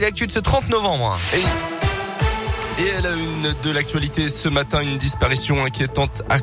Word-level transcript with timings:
L'actu 0.00 0.28
de 0.28 0.30
ce 0.30 0.38
30 0.38 0.68
novembre. 0.68 1.18
Et, 1.34 2.82
et 2.82 2.86
elle 2.86 3.04
a 3.04 3.14
une 3.14 3.52
de 3.64 3.70
l'actualité 3.72 4.28
ce 4.28 4.48
matin, 4.48 4.80
une 4.80 4.96
disparition 4.96 5.64
inquiétante 5.64 6.22
à 6.30 6.38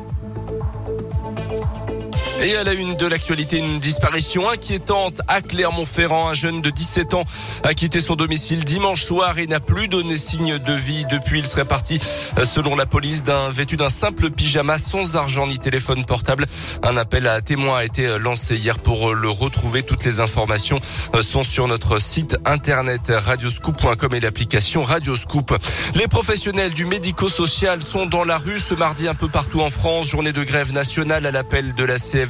et 2.42 2.56
à 2.56 2.64
la 2.64 2.74
une 2.74 2.96
de 2.96 3.06
l'actualité, 3.06 3.58
une 3.58 3.78
disparition 3.78 4.48
inquiétante 4.48 5.20
à 5.28 5.40
Clermont-Ferrand. 5.40 6.28
Un 6.28 6.34
jeune 6.34 6.60
de 6.60 6.70
17 6.70 7.14
ans 7.14 7.24
a 7.62 7.74
quitté 7.74 8.00
son 8.00 8.14
domicile 8.14 8.64
dimanche 8.64 9.04
soir 9.04 9.38
et 9.38 9.46
n'a 9.46 9.60
plus 9.60 9.88
donné 9.88 10.18
signe 10.18 10.58
de 10.58 10.72
vie 10.72 11.04
depuis. 11.10 11.38
Il 11.38 11.46
serait 11.46 11.64
parti, 11.64 11.98
selon 12.44 12.76
la 12.76 12.86
police, 12.86 13.22
d'un 13.22 13.48
vêtu 13.48 13.76
d'un 13.76 13.88
simple 13.88 14.30
pyjama 14.30 14.78
sans 14.78 15.16
argent 15.16 15.46
ni 15.46 15.58
téléphone 15.58 16.04
portable. 16.04 16.46
Un 16.82 16.96
appel 16.96 17.26
à 17.26 17.40
témoins 17.40 17.78
a 17.78 17.84
été 17.84 18.18
lancé 18.18 18.56
hier 18.56 18.78
pour 18.78 19.14
le 19.14 19.30
retrouver. 19.30 19.82
Toutes 19.82 20.04
les 20.04 20.20
informations 20.20 20.80
sont 21.22 21.44
sur 21.44 21.68
notre 21.68 21.98
site 21.98 22.36
internet 22.44 23.00
radioscoop.com 23.08 24.14
et 24.14 24.20
l'application 24.20 24.82
Radioscoop. 24.84 25.56
Les 25.94 26.08
professionnels 26.08 26.74
du 26.74 26.84
médico-social 26.84 27.82
sont 27.82 28.06
dans 28.06 28.24
la 28.24 28.36
rue 28.36 28.60
ce 28.60 28.74
mardi 28.74 29.08
un 29.08 29.14
peu 29.14 29.28
partout 29.28 29.60
en 29.60 29.70
France. 29.70 30.08
Journée 30.08 30.32
de 30.32 30.44
grève 30.44 30.72
nationale 30.72 31.26
à 31.26 31.30
l'appel 31.30 31.74
de 31.74 31.84
la 31.84 31.98
CF 31.98 32.25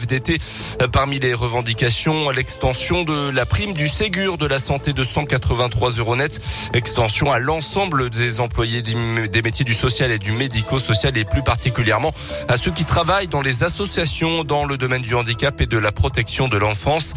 Parmi 0.92 1.18
les 1.18 1.34
revendications, 1.34 2.30
l'extension 2.30 3.04
de 3.04 3.30
la 3.30 3.46
prime 3.46 3.72
du 3.72 3.88
Ségur 3.88 4.38
de 4.38 4.46
la 4.46 4.58
santé 4.58 4.92
de 4.92 5.02
183 5.02 5.92
euros 5.92 6.16
net, 6.16 6.40
extension 6.74 7.32
à 7.32 7.38
l'ensemble 7.38 8.10
des 8.10 8.40
employés 8.40 8.82
des 8.82 9.42
métiers 9.42 9.64
du 9.64 9.74
social 9.74 10.10
et 10.10 10.18
du 10.18 10.32
médico-social 10.32 11.16
et 11.16 11.24
plus 11.24 11.42
particulièrement 11.42 12.12
à 12.48 12.56
ceux 12.56 12.70
qui 12.70 12.84
travaillent 12.84 13.28
dans 13.28 13.40
les 13.40 13.62
associations 13.62 14.44
dans 14.44 14.64
le 14.64 14.76
domaine 14.76 15.02
du 15.02 15.14
handicap 15.14 15.60
et 15.60 15.66
de 15.66 15.78
la 15.78 15.92
protection 15.92 16.48
de 16.48 16.56
l'enfance. 16.56 17.14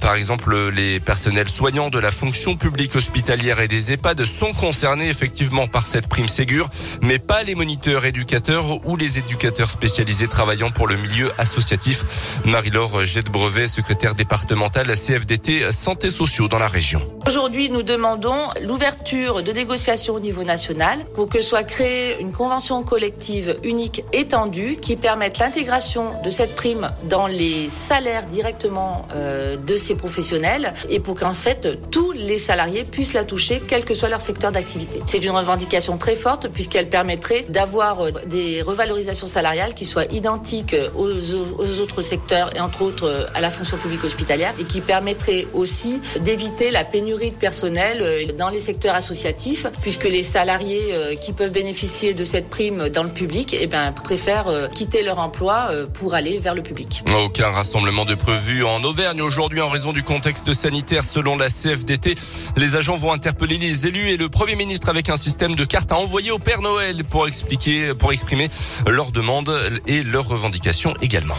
Par 0.00 0.14
exemple, 0.14 0.70
les 0.70 1.00
personnels 1.00 1.48
soignants 1.48 1.90
de 1.90 1.98
la 1.98 2.10
fonction 2.10 2.56
publique 2.56 2.96
hospitalière 2.96 3.60
et 3.60 3.68
des 3.68 3.92
EHPAD 3.92 4.24
sont 4.24 4.52
concernés 4.52 5.08
effectivement 5.08 5.66
par 5.68 5.86
cette 5.86 6.08
prime 6.08 6.28
Ségur, 6.28 6.68
mais 7.02 7.18
pas 7.18 7.42
les 7.42 7.54
moniteurs 7.54 8.04
éducateurs 8.04 8.86
ou 8.86 8.96
les 8.96 9.18
éducateurs 9.18 9.70
spécialisés 9.70 10.28
travaillant 10.28 10.70
pour 10.70 10.86
le 10.86 10.96
milieu 10.96 11.30
associatif. 11.38 12.04
Marie-Laure 12.44 13.04
Jette-Brevet, 13.04 13.68
secrétaire 13.68 14.14
départementale 14.14 14.86
CFDT 14.94 15.72
Santé 15.72 16.10
Sociaux 16.10 16.48
dans 16.48 16.58
la 16.58 16.68
région. 16.68 17.02
Aujourd'hui, 17.26 17.70
nous 17.70 17.82
demandons 17.82 18.50
l'ouverture 18.62 19.42
de 19.42 19.50
négociations 19.50 20.14
au 20.14 20.20
niveau 20.20 20.44
national 20.44 21.00
pour 21.14 21.26
que 21.26 21.42
soit 21.42 21.64
créée 21.64 22.20
une 22.20 22.32
convention 22.32 22.84
collective 22.84 23.56
unique 23.64 24.04
étendue 24.12 24.76
qui 24.76 24.94
permette 24.94 25.38
l'intégration 25.38 26.22
de 26.22 26.30
cette 26.30 26.54
prime 26.54 26.92
dans 27.08 27.26
les 27.26 27.68
salaires 27.68 28.26
directement 28.26 29.08
euh, 29.14 29.56
de 29.56 29.76
ces 29.76 29.96
professionnels 29.96 30.72
et 30.88 31.00
pour 31.00 31.18
qu'en 31.18 31.32
fait 31.32 31.90
tous 31.90 32.12
les 32.12 32.38
salariés 32.38 32.84
puissent 32.84 33.14
la 33.14 33.24
toucher, 33.24 33.60
quel 33.66 33.84
que 33.84 33.94
soit 33.94 34.08
leur 34.08 34.22
secteur 34.22 34.52
d'activité. 34.52 35.00
C'est 35.06 35.24
une 35.24 35.30
revendication 35.30 35.98
très 35.98 36.14
forte 36.14 36.48
puisqu'elle 36.48 36.88
permettrait 36.88 37.44
d'avoir 37.48 38.02
euh, 38.02 38.10
des 38.26 38.62
revalorisations 38.62 39.26
salariales 39.26 39.74
qui 39.74 39.84
soient 39.84 40.06
identiques 40.06 40.76
aux 40.94 41.80
autres 41.80 42.02
secteurs 42.06 42.54
et 42.56 42.60
entre 42.60 42.82
autres 42.82 43.04
euh, 43.04 43.26
à 43.34 43.40
la 43.40 43.50
fonction 43.50 43.76
publique 43.76 44.04
hospitalière 44.04 44.54
et 44.58 44.64
qui 44.64 44.80
permettrait 44.80 45.46
aussi 45.52 46.00
d'éviter 46.20 46.70
la 46.70 46.84
pénurie 46.84 47.30
de 47.30 47.36
personnel 47.36 47.98
euh, 48.00 48.32
dans 48.38 48.48
les 48.48 48.60
secteurs 48.60 48.94
associatifs 48.94 49.66
puisque 49.82 50.04
les 50.04 50.22
salariés 50.22 50.92
euh, 50.92 51.16
qui 51.16 51.32
peuvent 51.32 51.50
bénéficier 51.50 52.14
de 52.14 52.24
cette 52.24 52.48
prime 52.48 52.88
dans 52.88 53.02
le 53.02 53.10
public 53.10 53.54
eh 53.58 53.66
ben, 53.66 53.92
préfèrent 53.92 54.70
quitter 54.74 55.02
leur 55.02 55.18
emploi 55.18 55.70
pour 55.94 56.14
aller 56.14 56.38
vers 56.38 56.54
le 56.54 56.62
public. 56.62 57.02
Aucun 57.24 57.50
rassemblement 57.50 58.04
de 58.04 58.14
prévu 58.14 58.64
en 58.64 58.82
Auvergne 58.84 59.20
aujourd'hui 59.20 59.60
en 59.60 59.68
raison 59.68 59.92
du 59.92 60.02
contexte 60.02 60.52
sanitaire 60.52 61.02
selon 61.02 61.36
la 61.36 61.48
CFDT. 61.48 62.14
Les 62.56 62.76
agents 62.76 62.96
vont 62.96 63.12
interpeller 63.12 63.58
les 63.58 63.86
élus 63.86 64.10
et 64.10 64.16
le 64.16 64.28
Premier 64.28 64.56
ministre 64.56 64.88
avec 64.88 65.08
un 65.08 65.16
système 65.16 65.54
de 65.54 65.64
cartes 65.64 65.92
à 65.92 65.96
envoyer 65.96 66.30
au 66.30 66.38
Père 66.38 66.62
Noël 66.62 67.04
pour 67.04 67.26
expliquer, 67.26 67.94
pour 67.94 68.12
exprimer 68.12 68.48
leurs 68.86 69.10
demandes 69.10 69.52
et 69.86 70.02
leurs 70.02 70.28
revendications 70.28 70.94
également. 71.00 71.36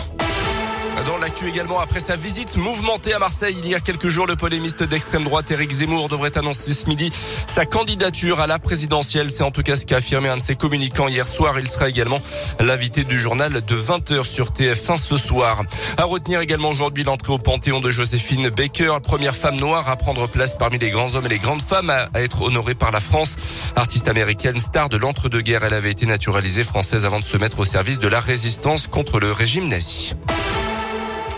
Dans 1.05 1.17
l'actu 1.17 1.47
également, 1.47 1.79
après 1.79 1.99
sa 1.99 2.15
visite 2.15 2.57
mouvementée 2.57 3.13
à 3.13 3.19
Marseille 3.19 3.55
il 3.59 3.69
y 3.69 3.75
a 3.75 3.79
quelques 3.79 4.09
jours, 4.09 4.25
le 4.25 4.35
polémiste 4.35 4.83
d'extrême 4.83 5.23
droite 5.23 5.51
Éric 5.51 5.71
Zemmour 5.71 6.09
devrait 6.09 6.35
annoncer 6.37 6.73
ce 6.73 6.87
midi 6.87 7.11
sa 7.45 7.65
candidature 7.65 8.39
à 8.39 8.47
la 8.47 8.57
présidentielle. 8.57 9.29
C'est 9.29 9.43
en 9.43 9.51
tout 9.51 9.61
cas 9.61 9.75
ce 9.75 9.85
qu'a 9.85 9.97
affirmé 9.97 10.27
un 10.29 10.37
de 10.37 10.41
ses 10.41 10.55
communicants 10.55 11.07
hier 11.07 11.27
soir. 11.27 11.59
Il 11.59 11.69
sera 11.69 11.87
également 11.87 12.19
l'invité 12.59 13.03
du 13.03 13.19
journal 13.19 13.63
de 13.63 13.75
20h 13.75 14.23
sur 14.23 14.51
TF1 14.51 14.97
ce 14.97 15.17
soir. 15.17 15.61
À 15.97 16.03
retenir 16.03 16.41
également 16.41 16.69
aujourd'hui 16.69 17.03
l'entrée 17.03 17.33
au 17.33 17.37
Panthéon 17.37 17.79
de 17.79 17.91
Joséphine 17.91 18.49
Baker, 18.49 18.97
première 19.03 19.35
femme 19.35 19.57
noire 19.57 19.89
à 19.89 19.97
prendre 19.97 20.27
place 20.27 20.55
parmi 20.55 20.79
les 20.79 20.89
grands 20.89 21.13
hommes 21.13 21.27
et 21.27 21.29
les 21.29 21.39
grandes 21.39 21.61
femmes 21.61 21.91
à 21.91 22.09
être 22.21 22.41
honorée 22.41 22.75
par 22.75 22.91
la 22.91 22.99
France. 22.99 23.37
Artiste 23.75 24.07
américaine, 24.07 24.59
star 24.59 24.89
de 24.89 24.97
l'entre-deux-guerres, 24.97 25.63
elle 25.63 25.73
avait 25.73 25.91
été 25.91 26.05
naturalisée 26.07 26.63
française 26.63 27.05
avant 27.05 27.19
de 27.19 27.25
se 27.25 27.37
mettre 27.37 27.59
au 27.59 27.65
service 27.65 27.99
de 27.99 28.07
la 28.07 28.19
résistance 28.19 28.87
contre 28.87 29.19
le 29.19 29.31
régime 29.31 29.67
nazi. 29.67 30.15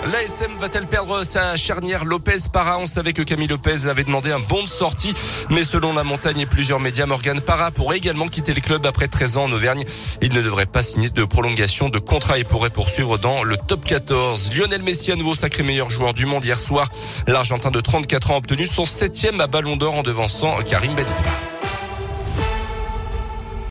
L'ASM 0.05 0.57
va-t-elle 0.57 0.87
perdre 0.87 1.23
sa 1.23 1.57
charnière 1.57 2.05
Lopez 2.05 2.37
Para 2.51 2.79
On 2.79 2.85
savait 2.85 3.11
que 3.11 3.21
Camille 3.21 3.49
Lopez 3.49 3.87
avait 3.87 4.05
demandé 4.05 4.31
un 4.31 4.39
bon 4.39 4.63
de 4.63 4.69
sortie, 4.69 5.13
mais 5.49 5.63
selon 5.65 5.91
la 5.91 6.05
montagne 6.05 6.39
et 6.39 6.45
plusieurs 6.45 6.79
médias, 6.79 7.05
Morgan 7.05 7.41
Para 7.41 7.71
pourrait 7.71 7.97
également 7.97 8.27
quitter 8.27 8.53
le 8.53 8.61
club 8.61 8.85
après 8.85 9.09
13 9.09 9.37
ans 9.37 9.43
en 9.43 9.51
Auvergne. 9.51 9.83
Il 10.21 10.33
ne 10.33 10.41
devrait 10.41 10.65
pas 10.65 10.83
signer 10.83 11.09
de 11.09 11.25
prolongation 11.25 11.89
de 11.89 11.99
contrat 11.99 12.39
et 12.39 12.45
pourrait 12.45 12.69
poursuivre 12.69 13.17
dans 13.17 13.43
le 13.43 13.57
top 13.57 13.83
14. 13.83 14.51
Lionel 14.55 14.83
Messi, 14.83 15.11
à 15.11 15.15
nouveau 15.17 15.35
sacré 15.35 15.63
meilleur 15.63 15.89
joueur 15.89 16.13
du 16.13 16.25
monde 16.25 16.45
hier 16.45 16.57
soir. 16.57 16.87
L'Argentin 17.27 17.69
de 17.69 17.81
34 17.81 18.31
ans 18.31 18.35
a 18.35 18.37
obtenu 18.37 18.67
son 18.67 18.85
septième 18.85 19.41
à 19.41 19.47
Ballon 19.47 19.75
d'Or 19.75 19.95
en 19.95 20.03
devançant 20.03 20.55
Karim 20.63 20.95
Benzema. 20.95 21.58